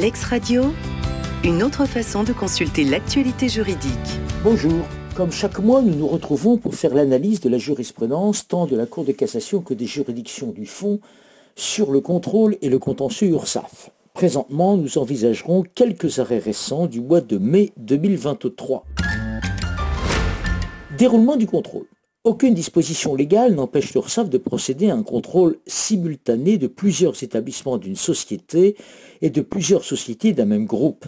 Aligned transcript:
Lex 0.00 0.24
Radio, 0.24 0.62
une 1.44 1.62
autre 1.62 1.84
façon 1.84 2.24
de 2.24 2.32
consulter 2.32 2.84
l'actualité 2.84 3.50
juridique. 3.50 3.92
Bonjour. 4.42 4.86
Comme 5.14 5.30
chaque 5.30 5.58
mois, 5.58 5.82
nous 5.82 5.94
nous 5.94 6.06
retrouvons 6.06 6.56
pour 6.56 6.74
faire 6.74 6.94
l'analyse 6.94 7.40
de 7.40 7.50
la 7.50 7.58
jurisprudence 7.58 8.48
tant 8.48 8.64
de 8.64 8.76
la 8.76 8.86
Cour 8.86 9.04
de 9.04 9.12
cassation 9.12 9.60
que 9.60 9.74
des 9.74 9.84
juridictions 9.84 10.52
du 10.52 10.64
fond 10.64 11.00
sur 11.54 11.90
le 11.90 12.00
contrôle 12.00 12.56
et 12.62 12.70
le 12.70 12.78
contentieux 12.78 13.28
URSAF. 13.28 13.90
Présentement, 14.14 14.78
nous 14.78 14.96
envisagerons 14.96 15.64
quelques 15.74 16.18
arrêts 16.18 16.38
récents 16.38 16.86
du 16.86 17.02
mois 17.02 17.20
de 17.20 17.36
mai 17.36 17.70
2023. 17.76 18.86
Déroulement 20.96 21.36
du 21.36 21.46
contrôle. 21.46 21.84
Aucune 22.22 22.52
disposition 22.52 23.14
légale 23.14 23.54
n'empêche 23.54 23.94
l'URSSAF 23.94 24.28
de 24.28 24.36
procéder 24.36 24.90
à 24.90 24.94
un 24.94 25.02
contrôle 25.02 25.56
simultané 25.66 26.58
de 26.58 26.66
plusieurs 26.66 27.22
établissements 27.22 27.78
d'une 27.78 27.96
société 27.96 28.76
et 29.22 29.30
de 29.30 29.40
plusieurs 29.40 29.84
sociétés 29.84 30.34
d'un 30.34 30.44
même 30.44 30.66
groupe. 30.66 31.06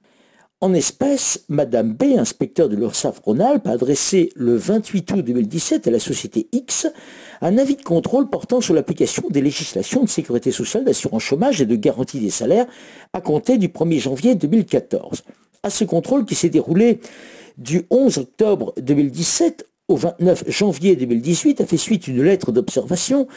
En 0.61 0.73
espèce, 0.73 1.43
Madame 1.49 1.93
B, 1.93 2.17
inspecteur 2.17 2.69
de 2.69 2.77
l'URSSAF 2.77 3.19
Rhône-Alpes, 3.19 3.67
a 3.67 3.71
adressé 3.71 4.31
le 4.35 4.55
28 4.55 5.11
août 5.11 5.21
2017 5.21 5.87
à 5.87 5.91
la 5.91 5.99
société 5.99 6.47
X 6.53 6.87
un 7.41 7.57
avis 7.57 7.75
de 7.75 7.83
contrôle 7.83 8.29
portant 8.29 8.61
sur 8.61 8.73
l'application 8.73 9.23
des 9.29 9.41
législations 9.41 10.03
de 10.03 10.09
sécurité 10.09 10.51
sociale, 10.51 10.85
d'assurance 10.85 11.23
chômage 11.23 11.61
et 11.61 11.65
de 11.65 11.75
garantie 11.75 12.21
des 12.21 12.29
salaires 12.29 12.67
à 13.11 13.19
compter 13.19 13.57
du 13.57 13.67
1er 13.67 13.99
janvier 13.99 14.35
2014 14.35 15.23
à 15.61 15.69
ce 15.69 15.83
contrôle 15.83 16.25
qui 16.25 16.35
s'est 16.35 16.49
déroulé 16.49 17.01
du 17.57 17.85
11 17.89 18.17
octobre 18.19 18.73
2017 18.77 19.67
au 19.87 19.97
29 19.97 20.45
janvier 20.47 20.95
2018 20.95 21.61
a 21.61 21.65
fait 21.65 21.77
suite 21.77 22.07
une 22.07 22.23
lettre 22.23 22.51
d'observation 22.51 23.27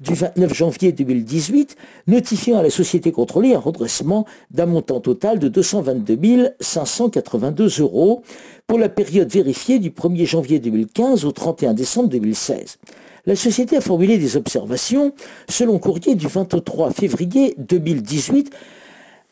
du 0.00 0.14
29 0.14 0.54
janvier 0.54 0.92
2018 0.92 1.76
notifiant 2.06 2.58
à 2.58 2.62
la 2.62 2.70
société 2.70 3.12
contrôlée 3.12 3.54
un 3.54 3.58
redressement 3.58 4.24
d'un 4.50 4.64
montant 4.64 5.00
total 5.00 5.38
de 5.38 5.48
222 5.48 6.54
582 6.60 7.80
euros 7.80 8.22
pour 8.66 8.78
la 8.78 8.88
période 8.88 9.30
vérifiée 9.30 9.78
du 9.78 9.90
1er 9.90 10.24
janvier 10.24 10.60
2015 10.60 11.26
au 11.26 11.32
31 11.32 11.74
décembre 11.74 12.08
2016. 12.08 12.78
La 13.26 13.36
société 13.36 13.76
a 13.76 13.82
formulé 13.82 14.16
des 14.16 14.38
observations 14.38 15.12
selon 15.50 15.78
courrier 15.78 16.14
du 16.14 16.26
23 16.26 16.92
février 16.92 17.54
2018 17.58 18.50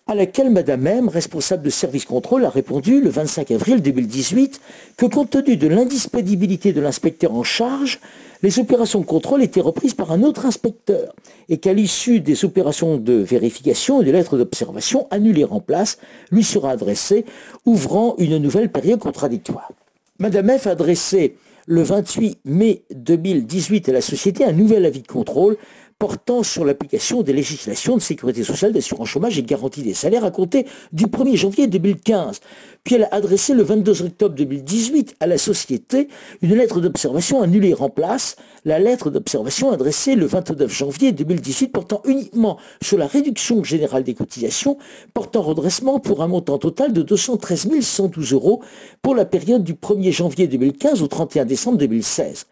à 0.09 0.15
laquelle 0.15 0.51
Madame 0.51 0.87
M, 0.87 1.09
responsable 1.09 1.65
de 1.65 1.71
service 1.71 2.05
contrôle, 2.05 2.45
a 2.45 2.51
répondu 2.51 3.01
le 3.01 3.11
25 3.11 3.51
avril 3.51 3.83
2018 3.83 4.61
que 4.97 5.07
compte 5.07 5.31
tenu 5.31 5.57
de 5.57 5.67
l'indisponibilité 5.67 6.73
de 6.73 6.81
l'inspecteur 6.81 7.35
en 7.35 7.43
charge, 7.43 7.99
les 8.43 8.61
opérations 8.61 9.01
de 9.01 9.05
contrôle 9.05 9.43
étaient 9.43 9.61
reprises 9.61 9.95
par 9.95 10.13
un 10.13 10.23
autre 10.23 10.47
inspecteur 10.47 11.13
et 11.49 11.59
qu'à 11.59 11.73
l'issue 11.73 12.21
des 12.21 12.45
opérations 12.45 12.99
de 12.99 13.15
vérification 13.15 14.01
et 14.01 14.05
de 14.05 14.13
lettres 14.13 14.39
d'observation 14.39 15.09
annulées 15.11 15.45
en 15.45 15.61
place, 15.61 15.99
lui 16.31 16.45
sera 16.45 16.71
adressée, 16.71 17.25
ouvrant 17.65 18.15
une 18.19 18.39
nouvelle 18.39 18.71
période 18.71 19.01
contradictoire. 19.01 19.73
Madame 20.21 20.57
F 20.57 20.69
a 20.69 20.71
adressé 20.71 21.35
le 21.67 21.83
28 21.83 22.39
mai 22.45 22.83
2018 22.95 23.89
à 23.89 23.93
la 23.93 24.01
société 24.01 24.45
un 24.45 24.53
nouvel 24.53 24.87
avis 24.87 25.03
de 25.03 25.09
contrôle 25.09 25.57
portant 25.99 26.43
sur 26.43 26.67
l'application 26.67 27.23
des 27.23 27.33
législations 27.33 27.97
de 27.97 28.03
sécurité 28.03 28.45
sociale, 28.45 28.73
d'assurance 28.73 29.09
chômage 29.09 29.39
et 29.39 29.43
de 29.43 29.47
garantie 29.47 29.83
des 29.83 29.95
salaires 29.95 30.25
à 30.27 30.31
compter 30.31 30.67
du 30.93 31.07
1er 31.07 31.37
janvier 31.37 31.67
2015. 31.69 32.41
Puis 32.85 32.97
elle 32.97 33.05
a 33.05 33.15
adressé 33.15 33.55
le 33.55 33.63
22 33.63 34.03
octobre 34.03 34.35
2018 34.35 35.17
à 35.21 35.27
la 35.27 35.39
société 35.39 36.09
une 36.43 36.55
lettre 36.55 36.81
d'observation 36.81 37.41
annulée 37.41 37.73
remplace 37.73 38.37
la 38.67 38.79
lettre 38.79 39.11
d'observation 39.11 39.71
adressée 39.71 40.17
le 40.17 40.27
29 40.27 40.71
janvier 40.71 41.13
2018 41.13 41.69
portant 41.69 42.03
uniquement 42.05 42.59
sur 42.83 42.99
la 42.99 43.07
réduction 43.07 43.65
générale 43.65 44.05
des 44.05 44.15
cotisations 44.15 44.77
portant 45.15 45.41
redressement 45.41 45.99
pour 45.99 46.23
un 46.23 46.29
montant 46.29 46.59
total 46.59 46.93
de 46.93 47.01
213 47.01 47.81
112 47.81 48.33
euros 48.35 48.63
pour 49.01 49.15
la 49.15 49.25
période 49.25 49.65
du 49.65 49.73
1er 49.73 50.13
janvier 50.13 50.47
2015 50.47 51.01
au 51.03 51.07
31 51.07 51.47
décembre 51.47 51.79
2016. 51.79 52.47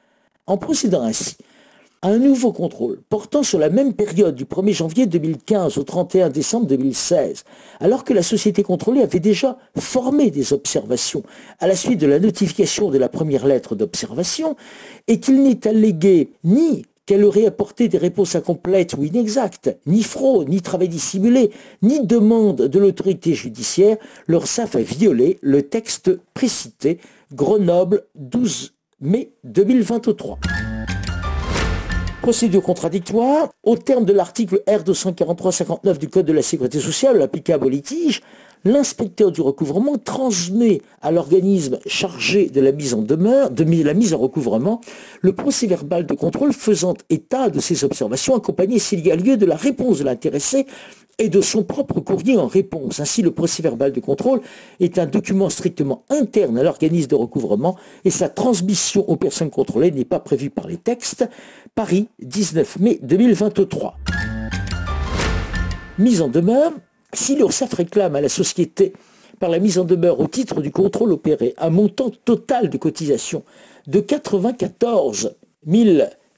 En 0.47 0.57
procédant 0.57 1.03
ainsi, 1.03 1.37
un 2.05 2.19
nouveau 2.19 2.53
contrôle 2.53 3.01
portant 3.09 3.43
sur 3.43 3.59
la 3.59 3.71
même 3.71 3.95
période 3.95 4.35
du 4.35 4.45
1er 4.45 4.75
janvier 4.75 5.07
2015 5.07 5.79
au 5.79 5.85
31 5.85 6.29
décembre 6.29 6.67
2016, 6.67 7.45
alors 7.81 8.05
que 8.05 8.13
la 8.13 8.23
société 8.23 8.63
contrôlée 8.63 9.01
avait 9.01 9.21
déjà 9.21 9.57
formé 9.79 10.31
des 10.31 10.53
observations 10.53 11.23
à 11.61 11.67
la 11.67 11.75
suite 11.75 12.01
de 12.01 12.07
la 12.07 12.19
notification 12.19 12.91
de 12.91 12.99
la 12.99 13.09
première 13.09 13.47
lettre 13.47 13.75
d'observation, 13.75 14.55
et 15.09 15.19
qu'il 15.19 15.43
n'est 15.43 15.67
allégué 15.67 16.33
ni 16.45 16.85
qu'elle 17.07 17.25
aurait 17.25 17.47
apporté 17.47 17.89
des 17.89 17.99
réponses 17.99 18.35
incomplètes 18.35 18.95
ou 18.95 19.05
inexactes, 19.05 19.75
ni 19.87 20.03
fraude, 20.03 20.49
ni 20.49 20.61
travail 20.61 20.89
dissimulé, 20.89 21.51
ni 21.83 22.07
demande 22.07 22.63
de 22.63 22.79
l'autorité 22.79 23.35
judiciaire, 23.35 23.97
leur 24.27 24.47
SAF 24.47 24.77
a 24.77 24.81
violé 24.81 25.39
le 25.41 25.63
texte 25.63 26.19
précité 26.35 26.99
Grenoble 27.33 28.05
12 28.15 28.75
mai 29.01 29.33
2023 29.45 30.39
procédure 32.25 32.63
contradictoire, 32.63 33.51
au 33.63 33.77
terme 33.77 34.07
de 34.07 34.15
l'article 34.15 34.63
R243-59 34.67 35.99
du 35.99 36.09
Code 36.09 36.25
de 36.25 36.33
la 36.33 36.41
sécurité 36.41 36.81
sociale 36.81 37.21
applicable 37.21 37.67
au 37.67 37.69
litige, 37.69 38.23
l'inspecteur 38.65 39.31
du 39.31 39.41
recouvrement 39.41 39.99
transmet 39.99 40.81
à 41.03 41.13
l'organisme 41.13 41.79
chargé 41.87 42.49
de 42.49 42.61
la 42.61 42.73
mise 42.73 42.95
en 42.95 43.03
demeure, 43.03 43.51
de 43.51 43.65
la 43.85 43.95
mise 43.95 44.15
en 44.15 44.19
recouvrement, 44.19 44.81
le 45.21 45.35
procès 45.35 45.67
verbal 45.67 46.07
de 46.07 46.15
contrôle 46.15 46.53
faisant 46.53 46.95
état 47.11 47.51
de 47.51 47.61
ses 47.61 47.85
observations, 47.85 48.37
accompagné 48.37 48.79
s'il 48.79 49.07
y 49.07 49.11
a 49.11 49.17
lieu 49.17 49.37
de 49.37 49.47
la 49.47 49.57
réponse 49.57 49.99
de 49.99 50.05
l'intéressé 50.05 50.67
et 51.19 51.29
de 51.29 51.41
son 51.41 51.63
propre 51.63 52.01
courrier 52.01 52.37
en 52.37 52.47
réponse. 52.47 53.01
Ainsi, 53.01 53.23
le 53.23 53.31
procès-verbal 53.31 53.93
de 53.93 54.01
contrôle 54.01 54.41
est 54.81 54.99
un 54.99 55.07
document 55.07 55.49
strictement 55.49 56.05
interne 56.11 56.59
à 56.59 56.63
l'organisme 56.63 57.09
de 57.09 57.15
recouvrement 57.15 57.77
et 58.05 58.11
sa 58.11 58.29
transmission 58.29 59.09
aux 59.09 59.17
personnes 59.17 59.51
contrôlées 59.51 59.93
n'est 59.93 60.05
pas 60.05 60.21
prévue 60.21 60.51
par 60.51 60.67
les 60.67 60.77
textes. 60.77 61.29
Paris, 61.75 62.09
19 62.21 62.81
mai 62.81 62.99
2023. 63.03 63.97
Mise 65.99 66.23
en 66.23 66.29
demeure. 66.29 66.73
Si 67.15 67.37
l'URSSAF 67.37 67.75
réclame 67.75 68.17
à 68.17 68.21
la 68.21 68.29
société 68.29 68.93
par 69.39 69.49
la 69.49 69.59
mise 69.59 69.79
en 69.79 69.85
demeure 69.85 70.21
au 70.21 70.27
titre 70.27 70.61
du 70.61 70.71
contrôle 70.71 71.13
opéré 71.13 71.55
un 71.59 71.71
montant 71.71 72.11
total 72.25 72.71
de 72.71 72.77
cotisation 72.77 73.45
de 73.87 74.01
94 74.01 75.35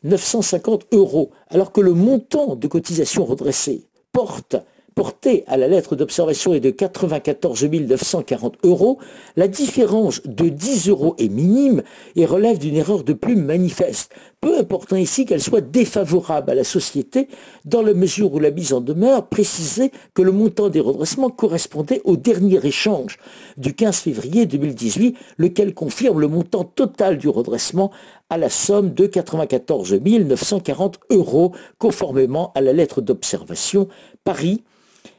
950 0.02 0.87
euros, 0.93 1.31
alors 1.49 1.73
que 1.73 1.81
le 1.81 1.93
montant 1.93 2.55
de 2.55 2.69
cotisation 2.69 3.25
redressé 3.25 3.87
porte 4.12 4.56
porté 4.96 5.44
à 5.46 5.58
la 5.58 5.69
lettre 5.69 5.94
d'observation 5.94 6.54
est 6.54 6.60
de 6.60 6.70
94 6.70 7.64
940 7.64 8.56
euros, 8.64 8.98
la 9.37 9.46
différence 9.46 10.22
de 10.25 10.48
10 10.48 10.88
euros 10.88 11.14
est 11.19 11.28
minime 11.28 11.82
et 12.16 12.25
relève 12.25 12.56
d'une 12.56 12.76
erreur 12.76 13.04
de 13.04 13.12
plume 13.12 13.44
manifeste. 13.44 14.10
Peu 14.40 14.58
important 14.58 14.96
ici 14.96 15.26
qu'elle 15.26 15.43
soit 15.43 15.60
défavorable 15.60 16.50
à 16.50 16.54
la 16.54 16.64
société, 16.64 17.28
dans 17.66 17.82
la 17.82 17.93
mesure 17.93 18.32
où 18.32 18.38
la 18.38 18.50
mise 18.50 18.72
en 18.72 18.81
demeure 18.81 19.26
précisait 19.26 19.90
que 20.14 20.22
le 20.22 20.32
montant 20.32 20.70
des 20.70 20.81
redressements 20.81 21.28
correspondait 21.28 22.00
au 22.04 22.16
dernier 22.16 22.64
échange 22.64 23.19
du 23.58 23.75
15 23.75 23.98
février 23.98 24.46
2018, 24.46 25.14
lequel 25.37 25.75
confirme 25.75 26.20
le 26.20 26.28
montant 26.28 26.64
total 26.64 27.19
du 27.19 27.28
redressement 27.28 27.90
à 28.31 28.38
la 28.38 28.48
somme 28.48 28.94
de 28.94 29.04
94 29.04 29.93
940 29.93 31.00
euros, 31.10 31.52
conformément 31.78 32.50
à 32.54 32.62
la 32.62 32.72
lettre 32.72 33.02
d'observation 33.02 33.88
Paris 34.25 34.64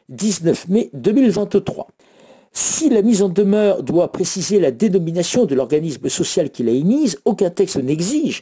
19 0.10 0.68
mai 0.70 0.90
2023. 0.94 1.88
Si 2.54 2.90
la 2.90 3.02
mise 3.02 3.22
en 3.22 3.30
demeure 3.30 3.84
doit 3.84 4.12
préciser 4.12 4.60
la 4.60 4.72
dénomination 4.72 5.46
de 5.46 5.54
l'organisme 5.54 6.10
social 6.10 6.50
qui 6.50 6.64
l'a 6.64 6.72
émise, 6.72 7.20
aucun 7.26 7.50
texte 7.50 7.78
n'exige 7.78 8.42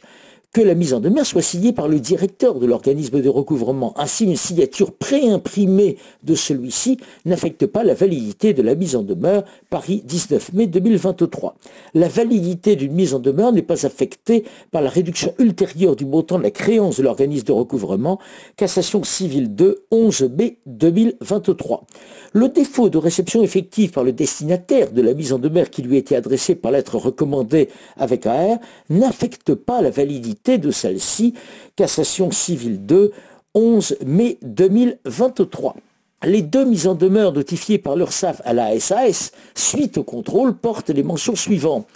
que 0.56 0.62
la 0.62 0.74
mise 0.74 0.94
en 0.94 1.00
demeure 1.00 1.26
soit 1.26 1.42
signée 1.42 1.74
par 1.74 1.86
le 1.86 2.00
directeur 2.00 2.54
de 2.54 2.64
l'organisme 2.64 3.20
de 3.20 3.28
recouvrement. 3.28 3.92
Ainsi, 3.98 4.24
une 4.24 4.36
signature 4.36 4.90
préimprimée 4.90 5.98
de 6.22 6.34
celui-ci 6.34 6.96
n'affecte 7.26 7.66
pas 7.66 7.84
la 7.84 7.92
validité 7.92 8.54
de 8.54 8.62
la 8.62 8.74
mise 8.74 8.96
en 8.96 9.02
demeure. 9.02 9.44
Paris 9.68 10.02
19 10.06 10.54
mai 10.54 10.66
2023. 10.66 11.56
La 11.92 12.08
validité 12.08 12.74
d'une 12.74 12.94
mise 12.94 13.12
en 13.12 13.18
demeure 13.18 13.52
n'est 13.52 13.60
pas 13.60 13.84
affectée 13.84 14.44
par 14.70 14.80
la 14.80 14.88
réduction 14.88 15.34
ultérieure 15.38 15.94
du 15.94 16.06
montant 16.06 16.38
de 16.38 16.44
la 16.44 16.50
créance 16.50 16.96
de 16.96 17.02
l'organisme 17.02 17.44
de 17.44 17.52
recouvrement. 17.52 18.18
Cassation 18.56 19.04
civile 19.04 19.54
2, 19.54 19.84
11 19.90 20.30
mai 20.38 20.56
2023. 20.64 21.84
Le 22.32 22.48
défaut 22.48 22.88
de 22.88 22.96
réception 22.96 23.42
effective 23.42 23.90
par 23.90 24.04
le 24.04 24.12
destinataire 24.12 24.92
de 24.92 25.02
la 25.02 25.12
mise 25.12 25.34
en 25.34 25.38
demeure 25.38 25.68
qui 25.68 25.82
lui 25.82 25.98
été 25.98 26.16
adressée 26.16 26.54
par 26.54 26.72
lettre 26.72 26.96
recommandée 26.96 27.68
avec 27.98 28.24
AR 28.24 28.56
n'affecte 28.88 29.54
pas 29.54 29.82
la 29.82 29.90
validité 29.90 30.45
de 30.46 30.70
celle-ci, 30.70 31.34
cassation 31.74 32.30
civile 32.30 32.86
2, 32.86 33.12
11 33.54 33.96
mai 34.06 34.38
2023. 34.42 35.76
Les 36.24 36.42
deux 36.42 36.64
mises 36.64 36.86
en 36.86 36.94
demeure 36.94 37.32
notifiées 37.32 37.78
par 37.78 37.96
l'URSSAF 37.96 38.40
à 38.44 38.52
la 38.52 38.78
SAS 38.80 39.32
suite 39.54 39.98
au 39.98 40.02
contrôle 40.02 40.54
portent 40.54 40.90
les 40.90 41.02
mentions 41.02 41.36
suivantes. 41.36 41.86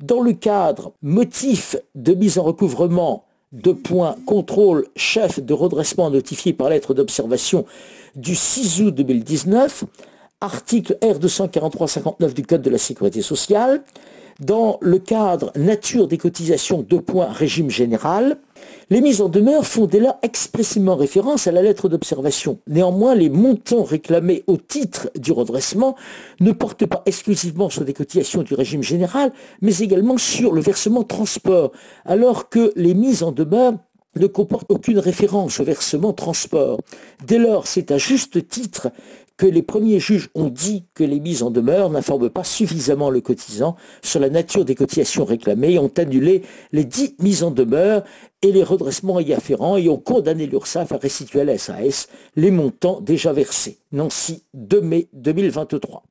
Dans 0.00 0.22
le 0.22 0.32
cadre 0.32 0.92
motif 1.02 1.76
de 1.94 2.14
mise 2.14 2.38
en 2.38 2.42
recouvrement 2.42 3.24
de 3.52 3.72
points 3.72 4.16
contrôle 4.26 4.86
chef 4.96 5.40
de 5.40 5.52
redressement 5.52 6.08
notifié 6.08 6.52
par 6.52 6.70
lettre 6.70 6.94
d'observation 6.94 7.66
du 8.14 8.34
6 8.34 8.82
août 8.82 8.94
2019, 8.94 9.84
article 10.40 10.96
R243-59 11.02 12.32
du 12.32 12.42
Code 12.44 12.62
de 12.62 12.70
la 12.70 12.78
sécurité 12.78 13.20
sociale, 13.20 13.82
dans 14.40 14.78
le 14.80 14.98
cadre 14.98 15.52
nature 15.54 16.08
des 16.08 16.18
cotisations 16.18 16.84
de 16.86 16.96
points 16.96 17.30
régime 17.30 17.70
général, 17.70 18.38
les 18.88 19.00
mises 19.00 19.20
en 19.20 19.28
demeure 19.28 19.66
font 19.66 19.86
dès 19.86 20.00
lors 20.00 20.18
expressément 20.22 20.96
référence 20.96 21.46
à 21.46 21.52
la 21.52 21.62
lettre 21.62 21.88
d'observation. 21.88 22.58
Néanmoins, 22.66 23.14
les 23.14 23.28
montants 23.28 23.84
réclamés 23.84 24.42
au 24.46 24.56
titre 24.56 25.10
du 25.16 25.32
redressement 25.32 25.94
ne 26.40 26.52
portent 26.52 26.86
pas 26.86 27.02
exclusivement 27.06 27.70
sur 27.70 27.84
des 27.84 27.92
cotisations 27.92 28.42
du 28.42 28.54
régime 28.54 28.82
général, 28.82 29.32
mais 29.60 29.78
également 29.78 30.18
sur 30.18 30.52
le 30.52 30.60
versement 30.60 31.04
transport, 31.04 31.72
alors 32.04 32.48
que 32.48 32.72
les 32.76 32.94
mises 32.94 33.22
en 33.22 33.32
demeure 33.32 33.74
ne 34.16 34.26
comportent 34.26 34.70
aucune 34.70 34.98
référence 34.98 35.60
au 35.60 35.64
versement 35.64 36.12
transport. 36.12 36.80
Dès 37.24 37.38
lors, 37.38 37.66
c'est 37.66 37.92
à 37.92 37.98
juste 37.98 38.48
titre 38.48 38.88
que 39.40 39.46
les 39.46 39.62
premiers 39.62 40.00
juges 40.00 40.28
ont 40.34 40.50
dit 40.50 40.84
que 40.92 41.02
les 41.02 41.18
mises 41.18 41.42
en 41.42 41.50
demeure 41.50 41.88
n'informent 41.88 42.28
pas 42.28 42.44
suffisamment 42.44 43.08
le 43.08 43.22
cotisant 43.22 43.74
sur 44.02 44.20
la 44.20 44.28
nature 44.28 44.66
des 44.66 44.74
cotisations 44.74 45.24
réclamées 45.24 45.78
ont 45.78 45.90
annulé 45.96 46.42
les 46.72 46.84
dix 46.84 47.14
mises 47.20 47.42
en 47.42 47.50
demeure 47.50 48.04
et 48.42 48.52
les 48.52 48.62
redressements 48.62 49.18
y 49.18 49.32
afférents 49.32 49.78
et 49.78 49.88
ont 49.88 49.96
condamné 49.96 50.44
l'URSSAF 50.44 50.92
à 50.92 50.98
restituer 50.98 51.40
à 51.40 51.44
la 51.44 51.56
SAS 51.56 52.08
les 52.36 52.50
montants 52.50 53.00
déjà 53.00 53.32
versés. 53.32 53.78
Nancy, 53.92 54.44
2 54.52 54.82
mai 54.82 55.08
2023. 55.14 56.02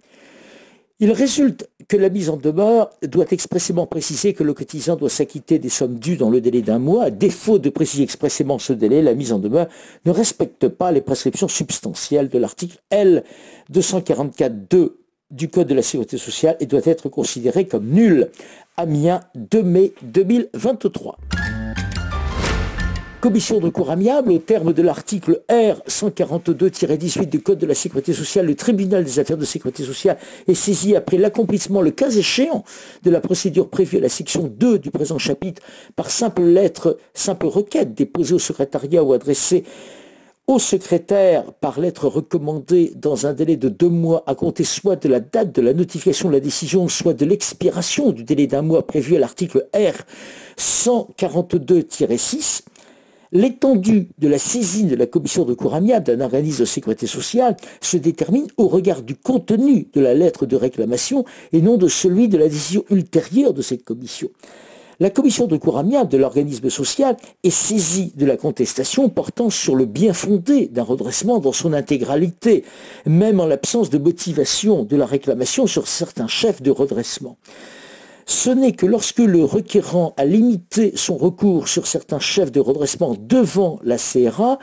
Il 1.01 1.13
résulte 1.13 1.69
que 1.87 1.95
la 1.95 2.09
mise 2.09 2.29
en 2.29 2.35
demeure 2.35 2.89
doit 3.03 3.27
expressément 3.31 3.87
préciser 3.87 4.33
que 4.33 4.43
le 4.43 4.53
cotisant 4.53 4.97
doit 4.97 5.09
s'acquitter 5.09 5.57
des 5.57 5.69
sommes 5.69 5.97
dues 5.97 6.17
dans 6.17 6.29
le 6.29 6.41
délai 6.41 6.61
d'un 6.61 6.77
mois. 6.77 7.05
À 7.05 7.09
défaut 7.09 7.57
de 7.57 7.69
préciser 7.69 8.03
expressément 8.03 8.59
ce 8.59 8.73
délai, 8.73 9.01
la 9.01 9.13
mise 9.13 9.31
en 9.31 9.39
demeure 9.39 9.67
ne 10.05 10.11
respecte 10.11 10.67
pas 10.67 10.91
les 10.91 10.99
prescriptions 10.99 11.47
substantielles 11.47 12.27
de 12.27 12.37
l'article 12.37 12.79
L 12.89 13.23
244.2 13.73 14.91
du 15.31 15.47
Code 15.47 15.67
de 15.67 15.73
la 15.73 15.83
Sécurité 15.83 16.17
sociale 16.17 16.57
et 16.59 16.65
doit 16.65 16.81
être 16.83 17.07
considérée 17.07 17.65
comme 17.65 17.87
nulle. 17.87 18.29
Amiens 18.75 19.21
2 19.35 19.63
mai 19.63 19.93
2023. 20.03 21.17
Commission 23.21 23.59
de 23.59 23.65
recours 23.65 23.91
amiable, 23.91 24.31
au 24.31 24.37
terme 24.37 24.71
de 24.71 24.81
l'article 24.81 25.41
R 25.49 25.81
142-18 25.89 27.27
du 27.27 27.41
Code 27.41 27.57
de 27.57 27.65
la 27.65 27.75
Sécurité 27.75 28.13
sociale, 28.13 28.45
le 28.45 28.55
tribunal 28.55 29.03
des 29.03 29.19
affaires 29.19 29.35
de 29.35 29.43
sécurité 29.43 29.83
sociale 29.83 30.17
est 30.47 30.53
saisi 30.53 30.95
après 30.95 31.17
l'accomplissement, 31.17 31.81
le 31.81 31.91
cas 31.91 32.09
échéant, 32.09 32.63
de 33.03 33.11
la 33.11 33.19
procédure 33.19 33.67
prévue 33.67 33.97
à 33.97 34.01
la 34.01 34.07
section 34.07 34.43
2 34.43 34.79
du 34.79 34.89
présent 34.89 35.17
chapitre 35.17 35.61
par 35.97 36.11
simple 36.11 36.43
lettre, 36.43 36.97
simple 37.13 37.47
requête 37.47 37.93
déposée 37.93 38.35
au 38.35 38.39
secrétariat 38.39 39.03
ou 39.03 39.11
adressée 39.11 39.65
au 40.47 40.57
secrétaire 40.57 41.51
par 41.51 41.81
lettre 41.81 42.07
recommandée 42.07 42.93
dans 42.95 43.27
un 43.27 43.33
délai 43.33 43.57
de 43.57 43.67
deux 43.67 43.89
mois 43.89 44.23
à 44.27 44.33
compter 44.33 44.63
soit 44.63 44.95
de 44.95 45.09
la 45.09 45.19
date 45.19 45.53
de 45.53 45.61
la 45.61 45.73
notification 45.73 46.29
de 46.29 46.35
la 46.35 46.39
décision, 46.39 46.87
soit 46.87 47.13
de 47.13 47.25
l'expiration 47.25 48.11
du 48.11 48.23
délai 48.23 48.47
d'un 48.47 48.61
mois 48.61 48.87
prévu 48.87 49.17
à 49.17 49.19
l'article 49.19 49.67
R 49.75 50.05
142-6, 50.57 52.61
L'étendue 53.31 54.07
de 54.17 54.27
la 54.27 54.39
saisine 54.39 54.87
de 54.87 54.95
la 54.95 55.05
commission 55.05 55.45
de 55.45 55.53
cour 55.53 55.75
amiable 55.75 56.05
d'un 56.05 56.21
organisme 56.21 56.61
de 56.61 56.65
sécurité 56.65 57.05
sociale 57.05 57.55
se 57.79 57.97
détermine 57.97 58.47
au 58.57 58.67
regard 58.67 59.03
du 59.03 59.15
contenu 59.15 59.87
de 59.93 60.01
la 60.01 60.15
lettre 60.15 60.47
de 60.47 60.55
réclamation 60.55 61.25
et 61.53 61.61
non 61.61 61.77
de 61.77 61.87
celui 61.87 62.27
de 62.27 62.39
la 62.39 62.49
décision 62.49 62.83
ultérieure 62.89 63.53
de 63.53 63.61
cette 63.61 63.83
commission. 63.83 64.29
La 64.99 65.11
commission 65.11 65.45
de 65.45 65.57
cour 65.57 65.77
amiable 65.77 66.09
de 66.09 66.17
l'organisme 66.17 66.71
social 66.71 67.17
est 67.43 67.51
saisie 67.51 68.11
de 68.15 68.25
la 68.25 68.35
contestation 68.35 69.09
portant 69.09 69.51
sur 69.51 69.75
le 69.75 69.85
bien 69.85 70.13
fondé 70.13 70.67
d'un 70.67 70.83
redressement 70.83 71.37
dans 71.37 71.53
son 71.53 71.71
intégralité, 71.71 72.65
même 73.05 73.39
en 73.39 73.45
l'absence 73.45 73.91
de 73.91 73.99
motivation 73.99 74.85
de 74.85 74.95
la 74.97 75.05
réclamation 75.05 75.67
sur 75.67 75.87
certains 75.87 76.27
chefs 76.27 76.63
de 76.63 76.71
redressement 76.71 77.37
ce 78.29 78.51
n'est 78.51 78.73
que 78.73 78.85
lorsque 78.85 79.17
le 79.17 79.43
requérant 79.43 80.13
a 80.15 80.23
limité 80.23 80.91
son 80.95 81.17
recours 81.17 81.67
sur 81.67 81.87
certains 81.87 82.19
chefs 82.19 82.51
de 82.51 82.59
redressement 82.59 83.15
devant 83.19 83.79
la 83.83 83.97
CRA 83.97 84.59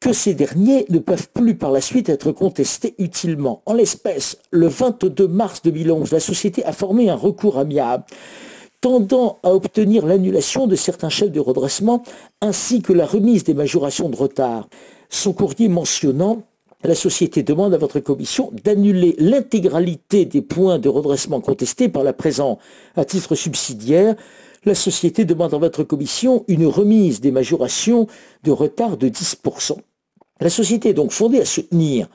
que 0.00 0.12
ces 0.12 0.34
derniers 0.34 0.86
ne 0.88 0.98
peuvent 0.98 1.28
plus 1.32 1.54
par 1.54 1.70
la 1.70 1.80
suite 1.80 2.08
être 2.08 2.32
contestés 2.32 2.96
utilement. 2.98 3.62
En 3.64 3.74
l'espèce, 3.74 4.38
le 4.50 4.66
22 4.66 5.28
mars 5.28 5.62
2011, 5.62 6.10
la 6.10 6.18
société 6.18 6.64
a 6.64 6.72
formé 6.72 7.08
un 7.08 7.14
recours 7.14 7.58
amiable 7.58 8.04
tendant 8.80 9.38
à 9.44 9.54
obtenir 9.54 10.04
l'annulation 10.04 10.66
de 10.66 10.74
certains 10.74 11.08
chefs 11.08 11.30
de 11.30 11.40
redressement 11.40 12.02
ainsi 12.42 12.82
que 12.82 12.92
la 12.92 13.06
remise 13.06 13.44
des 13.44 13.54
majorations 13.54 14.08
de 14.08 14.16
retard. 14.16 14.68
Son 15.10 15.32
courrier 15.32 15.68
mentionnant 15.68 16.42
la 16.86 16.94
société 16.94 17.42
demande 17.42 17.74
à 17.74 17.78
votre 17.78 18.00
commission 18.00 18.52
d'annuler 18.64 19.16
l'intégralité 19.18 20.24
des 20.24 20.42
points 20.42 20.78
de 20.78 20.88
redressement 20.88 21.40
contestés 21.40 21.88
par 21.88 22.02
la 22.02 22.12
présente. 22.12 22.58
À 22.94 23.04
titre 23.04 23.34
subsidiaire, 23.34 24.14
la 24.64 24.74
société 24.74 25.24
demande 25.24 25.54
à 25.54 25.58
votre 25.58 25.84
commission 25.84 26.44
une 26.48 26.66
remise 26.66 27.20
des 27.20 27.30
majorations 27.30 28.06
de 28.42 28.50
retard 28.50 28.96
de 28.96 29.08
10%. 29.08 29.76
La 30.40 30.50
société 30.50 30.90
est 30.90 30.94
donc 30.94 31.12
fondée 31.12 31.40
à 31.40 31.44
soutenir 31.44 32.08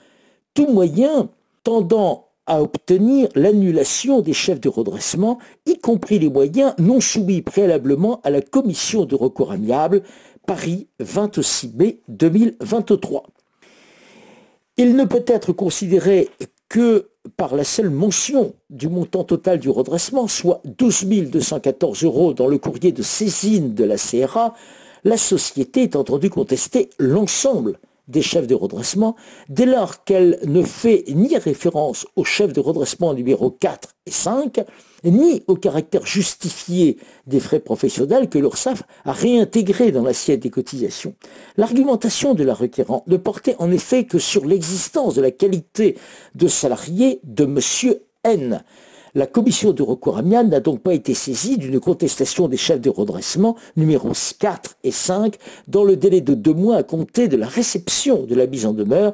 tout 0.54 0.68
moyen 0.68 1.30
tendant 1.64 2.28
à 2.46 2.62
obtenir 2.62 3.30
l'annulation 3.36 4.22
des 4.22 4.34
chefs 4.34 4.60
de 4.60 4.68
redressement, 4.68 5.38
y 5.66 5.78
compris 5.78 6.20
les 6.20 6.30
moyens 6.30 6.74
non 6.80 7.00
soumis 7.00 7.42
préalablement 7.42 8.20
à 8.24 8.30
la 8.30 8.42
commission 8.42 9.06
de 9.06 9.16
recours 9.16 9.52
amiable, 9.52 10.02
Paris 10.46 10.88
26 11.00 11.74
mai 11.76 12.02
2023. 12.10 13.24
Il 14.78 14.96
ne 14.96 15.06
peut 15.06 15.24
être 15.28 15.54
considéré 15.54 16.30
que 16.70 17.10
par 17.38 17.56
la 17.56 17.64
seule 17.64 17.90
mention 17.90 18.54
du 18.70 18.88
montant 18.88 19.24
total 19.24 19.60
du 19.60 19.70
redressement, 19.70 20.28
soit 20.28 20.62
12 20.66 21.06
214 21.30 22.04
euros 22.04 22.34
dans 22.34 22.48
le 22.48 22.58
courrier 22.58 22.92
de 22.92 23.04
saisine 23.04 23.74
de 23.74 23.84
la 23.84 23.98
CRA, 23.98 24.56
la 25.04 25.18
société 25.18 25.84
est 25.84 25.96
entendue 25.96 26.30
contester 26.30 26.90
l'ensemble 26.98 27.80
des 28.12 28.22
chefs 28.22 28.48
de 28.48 28.56
redressement, 28.56 29.16
dès 29.50 29.66
lors 29.66 30.04
qu'elle 30.04 30.40
ne 30.46 30.62
fait 30.62 31.06
ni 31.08 31.38
référence 31.38 32.06
aux 32.16 32.24
chefs 32.24 32.54
de 32.54 32.60
redressement 32.60 33.14
numéro 33.14 33.50
4 33.50 33.96
et 34.06 34.12
5, 34.12 34.64
ni 35.04 35.44
au 35.48 35.56
caractère 35.56 36.06
justifié 36.06 36.98
des 37.26 37.40
frais 37.40 37.60
professionnels 37.60 38.30
que 38.30 38.38
l'URSSAF 38.38 38.84
a 39.06 39.14
réintégrés 39.14 39.92
dans 39.92 40.04
l'assiette 40.04 40.42
des 40.42 40.50
cotisations. 40.50 41.16
L'argumentation 41.58 42.34
de 42.34 42.44
la 42.44 42.54
requérante 42.54 43.08
ne 43.08 43.18
portait 43.18 43.56
en 43.60 43.72
effet 43.72 44.04
que 44.04 44.20
sur 44.20 44.46
l'existence 44.46 45.16
de 45.16 45.22
la 45.22 45.32
qualité 45.32 45.98
de 46.36 46.48
salarié 46.48 47.20
de 47.24 47.46
M. 47.46 47.60
N. 48.24 48.64
La 49.14 49.28
commission 49.28 49.74
de 49.74 49.84
recours 49.84 50.18
amiable 50.18 50.50
n'a 50.50 50.62
donc 50.62 50.80
pas 50.82 50.94
été 50.94 51.14
saisie 51.14 51.58
d'une 51.58 51.82
contestation 51.82 52.48
des 52.48 52.56
chefs 52.56 52.80
de 52.80 52.90
redressement 52.90 53.58
numéros 53.76 54.14
4 54.40 54.78
et 54.86 54.92
5 54.92 55.36
dans 55.68 55.84
le 55.84 55.98
délai 55.98 56.22
de 56.22 56.34
deux 56.34 56.54
mois 56.54 56.78
à 56.78 56.84
compter 56.84 57.28
de 57.28 57.36
la 57.36 57.48
réception 57.48 58.24
de 58.24 58.36
la 58.36 58.48
mise 58.48 58.66
en 58.66 58.74
demeure. 58.74 59.14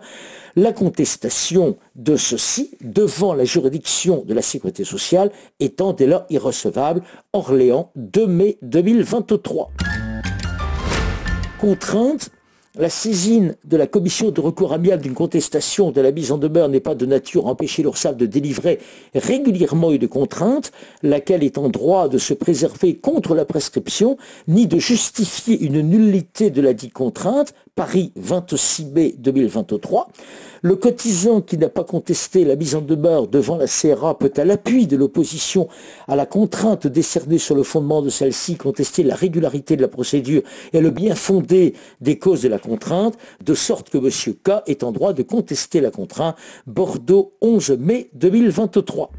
La 0.55 0.71
contestation 0.71 1.77
de 1.95 2.15
ceci 2.15 2.71
devant 2.81 3.33
la 3.33 3.43
juridiction 3.43 4.23
de 4.23 4.33
la 4.35 4.43
sécurité 4.43 4.83
sociale 4.83 5.31
étant 5.59 5.93
dès 5.93 6.05
lors 6.05 6.25
irrecevable. 6.29 7.01
Orléans, 7.33 7.91
2 7.95 8.27
mai 8.27 8.57
2023. 8.61 9.71
Contrainte 11.59 12.29
la 12.77 12.89
saisine 12.89 13.55
de 13.65 13.77
la 13.77 13.87
commission 13.87 14.31
de 14.31 14.39
recours 14.39 14.73
amiable 14.73 15.01
d'une 15.01 15.13
contestation 15.13 15.91
de 15.91 16.01
la 16.01 16.11
mise 16.11 16.31
en 16.31 16.37
demeure 16.37 16.69
n'est 16.69 16.79
pas 16.79 16.95
de 16.95 17.05
nature 17.05 17.47
à 17.47 17.51
empêcher 17.51 17.81
l'URSSAF 17.81 18.17
de 18.17 18.25
délivrer 18.25 18.79
régulièrement 19.15 19.91
une 19.91 20.07
contrainte, 20.07 20.71
laquelle 21.01 21.43
est 21.43 21.57
en 21.57 21.69
droit 21.69 22.07
de 22.07 22.17
se 22.17 22.33
préserver 22.33 22.95
contre 22.95 23.35
la 23.35 23.45
prescription, 23.45 24.17
ni 24.47 24.67
de 24.67 24.77
justifier 24.77 25.59
une 25.59 25.81
nullité 25.81 26.49
de 26.49 26.61
la 26.61 26.73
dite 26.73 26.93
contrainte, 26.93 27.53
Paris 27.77 28.11
26 28.15 28.85
mai 28.87 29.15
2023. 29.19 30.09
Le 30.63 30.75
cotisant 30.75 31.41
qui 31.41 31.59
n'a 31.59 31.69
pas 31.69 31.83
contesté 31.83 32.43
la 32.43 32.55
mise 32.55 32.73
en 32.73 32.81
demeure 32.81 33.27
devant 33.27 33.55
la 33.55 33.67
CRA 33.67 34.17
peut, 34.17 34.33
à 34.37 34.45
l'appui 34.45 34.87
de 34.87 34.97
l'opposition 34.97 35.67
à 36.07 36.15
la 36.15 36.25
contrainte 36.25 36.87
décernée 36.87 37.37
sur 37.37 37.53
le 37.53 37.61
fondement 37.61 38.01
de 38.01 38.09
celle-ci, 38.09 38.55
contester 38.55 39.03
la 39.03 39.13
régularité 39.13 39.75
de 39.75 39.83
la 39.83 39.87
procédure 39.87 40.41
et 40.73 40.81
le 40.81 40.89
bien 40.89 41.13
fondé 41.13 41.75
des 42.01 42.17
causes 42.17 42.41
de 42.41 42.49
la 42.49 42.57
de 43.43 43.53
sorte 43.53 43.89
que 43.89 43.97
M. 43.97 44.09
K 44.43 44.63
est 44.67 44.83
en 44.83 44.91
droit 44.91 45.13
de 45.13 45.23
contester 45.23 45.81
la 45.81 45.91
contrainte. 45.91 46.35
Bordeaux, 46.65 47.33
11 47.41 47.77
mai 47.79 48.09
2023. 48.13 49.11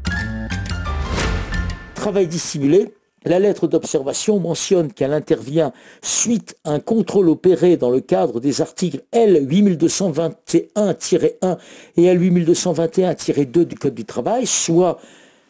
Travail 1.95 2.27
dissimulé. 2.27 2.93
La 3.25 3.37
lettre 3.37 3.67
d'observation 3.67 4.39
mentionne 4.39 4.93
qu'elle 4.93 5.11
intervient 5.11 5.73
suite 6.01 6.55
à 6.63 6.71
un 6.71 6.79
contrôle 6.79 7.27
opéré 7.27 7.75
dans 7.75 7.89
le 7.89 7.99
cadre 7.99 8.39
des 8.39 8.61
articles 8.61 9.01
L 9.11 9.45
8221-1 9.45 11.57
et 11.97 12.05
L 12.05 12.21
8221-2 12.21 13.65
du 13.65 13.75
Code 13.75 13.93
du 13.93 14.05
travail, 14.05 14.45
soit 14.45 14.99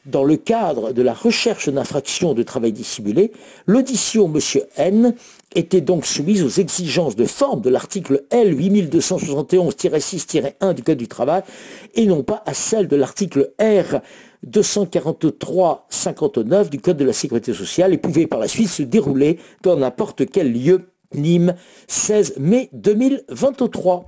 dans 0.09 0.23
le 0.23 0.37
cadre 0.37 0.91
de 0.91 1.01
la 1.01 1.13
recherche 1.13 1.67
d'infraction 1.69 2.33
de 2.33 2.43
travail 2.43 2.73
dissimulé, 2.73 3.31
l'audition 3.67 4.31
M. 4.33 4.39
N 4.77 5.15
était 5.55 5.81
donc 5.81 6.05
soumise 6.05 6.43
aux 6.43 6.49
exigences 6.49 7.15
de 7.15 7.25
forme 7.25 7.61
de 7.61 7.69
l'article 7.69 8.25
L 8.29 8.55
8271-6-1 8.55 10.73
du 10.73 10.83
Code 10.83 10.97
du 10.97 11.07
travail 11.07 11.43
et 11.95 12.05
non 12.05 12.21
pas 12.23 12.43
à 12.45 12.53
celle 12.53 12.87
de 12.87 12.95
l'article 12.95 13.51
R 13.59 13.99
243-59 14.47 16.69
du 16.69 16.79
Code 16.79 16.95
de 16.97 17.05
la 17.05 17.13
Sécurité 17.13 17.51
sociale 17.53 17.93
et 17.93 17.97
pouvait 17.97 18.27
par 18.27 18.39
la 18.39 18.47
suite 18.47 18.69
se 18.69 18.83
dérouler 18.83 19.39
dans 19.63 19.75
n'importe 19.75 20.29
quel 20.29 20.53
lieu. 20.53 20.91
Nîmes, 21.15 21.55
16 21.87 22.35
mai 22.37 22.69
2023. 22.71 24.05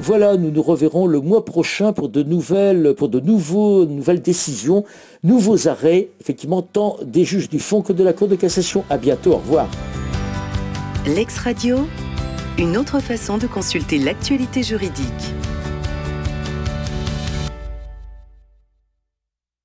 Voilà, 0.00 0.36
nous 0.36 0.50
nous 0.50 0.62
reverrons 0.62 1.06
le 1.06 1.20
mois 1.20 1.44
prochain 1.44 1.92
pour 1.92 2.08
de 2.08 2.22
nouvelles, 2.22 2.94
pour 2.96 3.08
de 3.08 3.20
nouveaux, 3.20 3.86
nouvelles 3.86 4.20
décisions, 4.20 4.84
nouveaux 5.22 5.68
arrêts, 5.68 6.08
effectivement, 6.20 6.62
tant 6.62 6.96
des 7.04 7.24
juges 7.24 7.48
du 7.48 7.60
fond 7.60 7.80
que 7.80 7.92
de 7.92 8.02
la 8.02 8.12
Cour 8.12 8.26
de 8.26 8.34
cassation. 8.34 8.84
À 8.90 8.98
bientôt, 8.98 9.32
au 9.32 9.36
revoir. 9.36 9.68
L'ex-radio, 11.06 11.86
une 12.58 12.76
autre 12.76 12.98
façon 12.98 13.38
de 13.38 13.46
consulter 13.46 13.98
l'actualité 13.98 14.62
juridique. 14.62 15.34